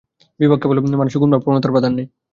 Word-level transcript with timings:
বিভাগ 0.39 0.57
কেবল 0.61 0.77
মানুষের 0.93 1.19
গুণ 1.21 1.29
বা 1.31 1.39
প্রবণতার 1.39 1.73
প্রাধান্যে। 1.73 2.03